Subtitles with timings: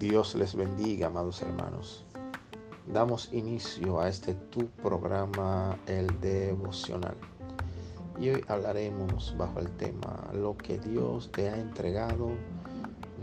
[0.00, 2.06] Dios les bendiga, amados hermanos.
[2.90, 7.14] Damos inicio a este tu programa, el devocional.
[8.18, 12.30] Y hoy hablaremos bajo el tema, lo que Dios te ha entregado,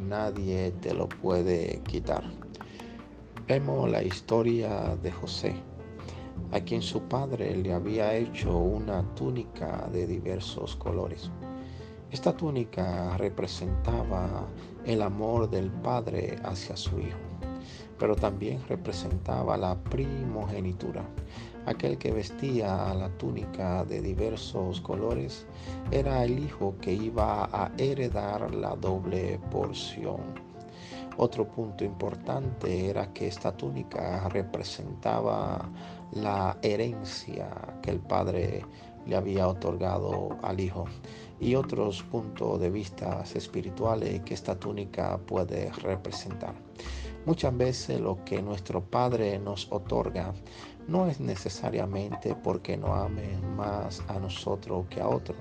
[0.08, 2.24] nadie te lo puede quitar.
[3.48, 5.56] Vemos la historia de José,
[6.52, 11.32] a quien su padre le había hecho una túnica de diversos colores.
[12.10, 14.48] Esta túnica representaba
[14.86, 17.18] el amor del padre hacia su hijo,
[18.00, 21.04] pero también representaba la primogenitura.
[21.66, 25.46] Aquel que vestía la túnica de diversos colores
[25.92, 30.22] era el hijo que iba a heredar la doble porción.
[31.18, 35.68] Otro punto importante era que esta túnica representaba
[36.14, 37.50] la herencia
[37.82, 38.64] que el padre
[39.08, 40.86] le había otorgado al hijo
[41.40, 46.56] y otros puntos de vista espirituales que esta túnica puede representar.
[47.26, 50.34] Muchas veces lo que nuestro Padre nos otorga
[50.88, 55.38] no es necesariamente porque no ame más a nosotros que a otros.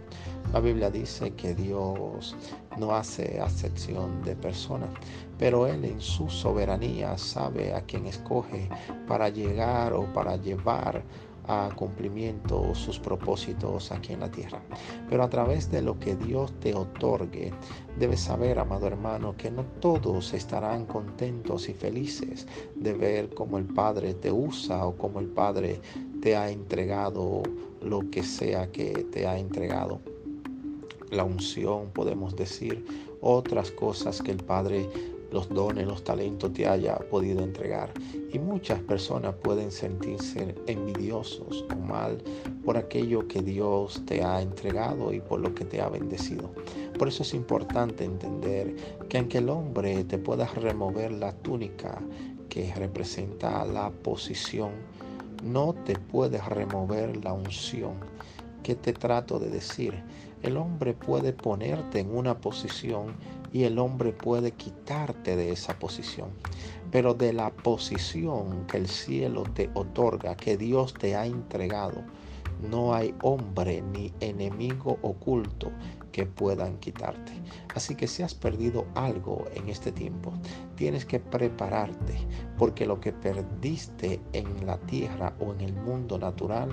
[0.52, 2.34] La Biblia dice que Dios
[2.76, 4.90] no hace acepción de personas,
[5.38, 8.68] pero Él en su soberanía sabe a quién escoge
[9.06, 11.04] para llegar o para llevar
[11.48, 14.60] a cumplimiento sus propósitos aquí en la tierra.
[15.08, 17.52] Pero a través de lo que Dios te otorgue,
[17.98, 23.64] debes saber, amado hermano, que no todos estarán contentos y felices de ver cómo el
[23.64, 25.80] Padre te usa o cómo el Padre
[26.20, 27.42] te ha entregado
[27.82, 30.00] lo que sea que te ha entregado.
[31.10, 32.84] La unción, podemos decir,
[33.20, 34.88] otras cosas que el Padre
[35.30, 37.92] los dones, los talentos te haya podido entregar.
[38.32, 42.22] Y muchas personas pueden sentirse envidiosos o mal
[42.64, 46.50] por aquello que Dios te ha entregado y por lo que te ha bendecido.
[46.98, 48.74] Por eso es importante entender
[49.08, 51.98] que aunque el hombre te pueda remover la túnica
[52.48, 54.70] que representa la posición,
[55.44, 57.94] no te puede remover la unción.
[58.62, 59.94] ¿Qué te trato de decir?
[60.42, 63.14] El hombre puede ponerte en una posición
[63.56, 66.28] y el hombre puede quitarte de esa posición.
[66.90, 72.04] Pero de la posición que el cielo te otorga, que Dios te ha entregado,
[72.70, 75.72] no hay hombre ni enemigo oculto
[76.12, 77.32] que puedan quitarte.
[77.74, 80.34] Así que si has perdido algo en este tiempo,
[80.74, 82.14] tienes que prepararte,
[82.58, 86.68] porque lo que perdiste en la tierra o en el mundo natural,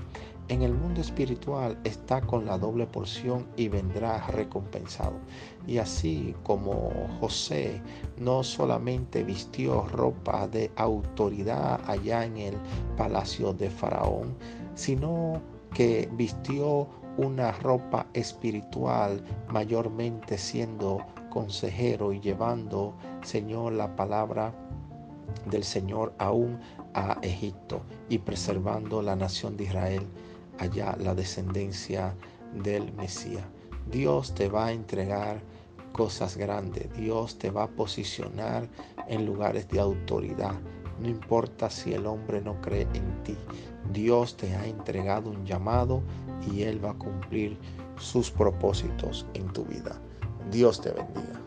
[0.50, 5.14] en el mundo espiritual está con la doble porción y vendrá recompensado.
[5.66, 7.82] Y así como José
[8.18, 12.56] no solamente vistió ropa de autoridad allá en el
[12.98, 14.36] palacio de Faraón,
[14.76, 15.42] sino
[15.74, 16.88] que vistió
[17.18, 21.00] una ropa espiritual mayormente siendo
[21.30, 24.54] consejero y llevando, Señor, la palabra
[25.46, 26.60] del Señor aún
[26.94, 30.08] a Egipto y preservando la nación de Israel
[30.60, 32.16] allá la descendencia
[32.54, 33.46] del Mesías.
[33.92, 35.42] Dios te va a entregar
[35.92, 36.92] cosas grandes.
[36.98, 38.68] Dios te va a posicionar
[39.08, 40.56] en lugares de autoridad.
[41.00, 43.38] No importa si el hombre no cree en ti.
[43.92, 46.02] Dios te ha entregado un llamado
[46.52, 47.58] y Él va a cumplir
[47.98, 50.00] sus propósitos en tu vida.
[50.52, 51.40] Dios te bendiga.